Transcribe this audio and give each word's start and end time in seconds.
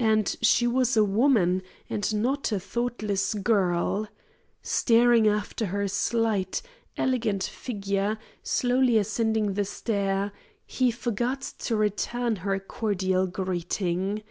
And 0.00 0.34
she 0.42 0.66
was 0.66 0.96
a 0.96 1.04
woman 1.04 1.62
and 1.88 2.12
not 2.20 2.50
a 2.50 2.58
thoughtless 2.58 3.34
girl! 3.34 4.08
Staring 4.64 5.28
after 5.28 5.66
her 5.66 5.86
slight, 5.86 6.60
elegant 6.96 7.44
figure, 7.44 8.18
slowly 8.42 8.98
ascending 8.98 9.54
the 9.54 9.64
stair, 9.64 10.32
he 10.66 10.90
forgot 10.90 11.42
to 11.60 11.76
return 11.76 12.34
her 12.42 12.58
cordial 12.58 13.28
greeting. 13.28 14.24